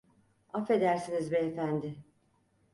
[0.53, 1.95] Affedersiniz beyefendi.